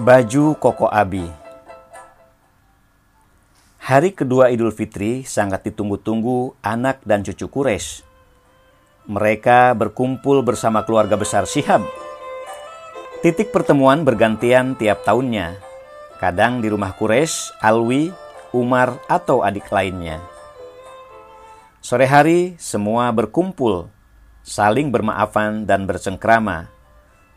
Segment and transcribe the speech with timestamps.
[0.00, 1.28] Baju Koko Abi
[3.76, 8.00] Hari kedua Idul Fitri sangat ditunggu-tunggu anak dan cucu Quraisy.
[9.04, 11.84] Mereka berkumpul bersama keluarga besar Syihab.
[13.20, 15.60] Titik pertemuan bergantian tiap tahunnya.
[16.16, 18.16] Kadang di rumah Quraisy, Alwi,
[18.56, 20.24] Umar, atau adik lainnya.
[21.84, 23.92] Sore hari semua berkumpul,
[24.40, 26.72] saling bermaafan dan bercengkrama.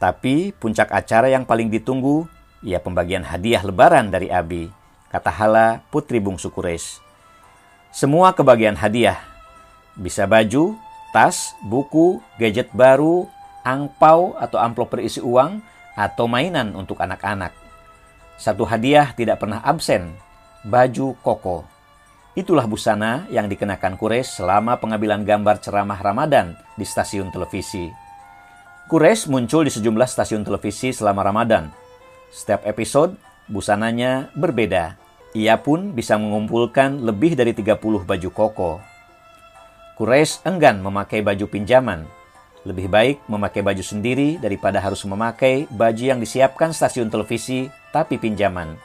[0.00, 4.66] Tapi puncak acara yang paling ditunggu Ya pembagian hadiah lebaran dari Abi,
[5.14, 6.98] kata Hala putri bungsu Quraisy.
[7.94, 9.22] Semua kebagian hadiah,
[9.94, 10.74] bisa baju,
[11.14, 13.30] tas, buku, gadget baru,
[13.62, 15.62] angpau atau amplop berisi uang,
[15.94, 17.54] atau mainan untuk anak-anak.
[18.38, 20.14] Satu hadiah tidak pernah absen,
[20.66, 21.66] baju koko.
[22.38, 27.90] Itulah busana yang dikenakan Quraisy selama pengambilan gambar ceramah Ramadan di stasiun televisi.
[28.86, 31.66] Quraisy muncul di sejumlah stasiun televisi selama Ramadan,
[32.28, 33.16] setiap episode,
[33.48, 35.00] busananya berbeda.
[35.36, 38.72] Ia pun bisa mengumpulkan lebih dari 30 baju koko.
[39.98, 42.06] Quraisy enggan memakai baju pinjaman.
[42.62, 48.76] Lebih baik memakai baju sendiri daripada harus memakai baju yang disiapkan stasiun televisi tapi pinjaman.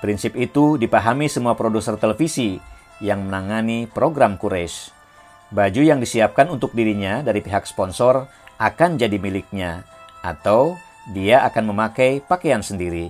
[0.00, 2.56] Prinsip itu dipahami semua produser televisi
[3.04, 4.92] yang menangani program Quraisy.
[5.50, 8.28] Baju yang disiapkan untuk dirinya dari pihak sponsor
[8.60, 9.82] akan jadi miliknya
[10.22, 10.76] atau
[11.08, 13.08] dia akan memakai pakaian sendiri.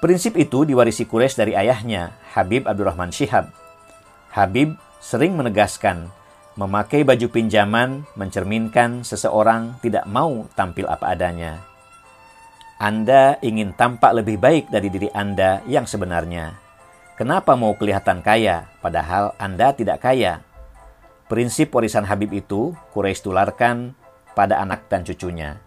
[0.00, 3.48] Prinsip itu diwarisi Quraisy dari ayahnya, Habib Abdurrahman Syihab.
[4.36, 6.12] Habib sering menegaskan,
[6.60, 11.64] memakai baju pinjaman mencerminkan seseorang tidak mau tampil apa adanya.
[12.76, 16.52] Anda ingin tampak lebih baik dari diri Anda yang sebenarnya.
[17.16, 20.44] Kenapa mau kelihatan kaya, padahal Anda tidak kaya?
[21.32, 23.96] Prinsip warisan Habib itu Quraisy tularkan
[24.36, 25.63] pada anak dan cucunya.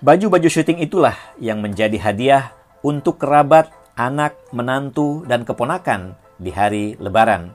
[0.00, 3.68] Baju-baju syuting itulah yang menjadi hadiah untuk kerabat,
[4.00, 7.52] anak, menantu, dan keponakan di hari Lebaran.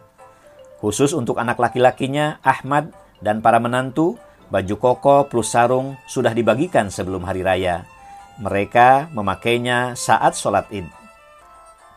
[0.78, 4.22] Khusus untuk anak laki-lakinya, Ahmad, dan para menantu,
[4.54, 7.90] baju koko plus sarung sudah dibagikan sebelum hari raya.
[8.38, 10.86] Mereka memakainya saat sholat id.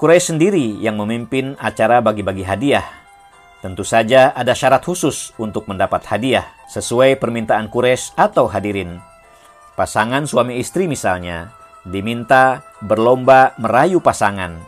[0.00, 2.88] Quraisy sendiri yang memimpin acara bagi-bagi hadiah.
[3.60, 8.96] Tentu saja ada syarat khusus untuk mendapat hadiah sesuai permintaan Quraisy atau hadirin.
[9.78, 11.54] Pasangan suami istri misalnya
[11.86, 14.58] diminta berlomba merayu pasangan.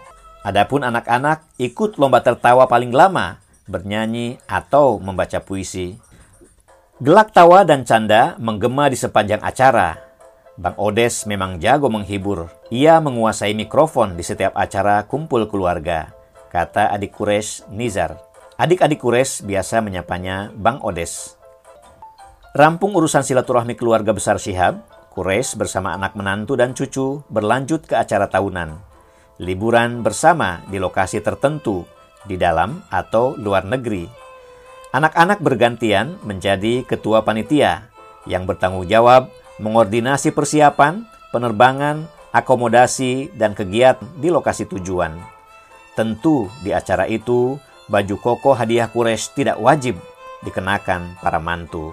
[0.46, 5.98] Adapun anak-anak ikut lomba tertawa paling lama, bernyanyi atau membaca puisi.
[7.02, 9.98] Gelak tawa dan canda menggema di sepanjang acara.
[10.54, 12.46] Bang Odes memang jago menghibur.
[12.70, 16.14] Ia menguasai mikrofon di setiap acara kumpul keluarga,
[16.54, 18.14] kata adik Kures Nizar.
[18.62, 21.34] Adik-adik Kures biasa menyapanya Bang Odes.
[22.54, 28.24] Rampung urusan silaturahmi keluarga besar Syihab, Quraisy bersama anak menantu dan cucu berlanjut ke acara
[28.24, 28.72] tahunan.
[29.36, 31.84] Liburan bersama di lokasi tertentu,
[32.24, 34.08] di dalam atau luar negeri.
[34.96, 37.92] Anak-anak bergantian menjadi ketua panitia
[38.24, 39.28] yang bertanggung jawab
[39.60, 41.04] mengordinasi persiapan,
[41.36, 45.20] penerbangan, akomodasi, dan kegiatan di lokasi tujuan.
[46.00, 47.60] Tentu di acara itu,
[47.92, 50.00] baju koko hadiah Quraisy tidak wajib
[50.48, 51.92] dikenakan para mantu.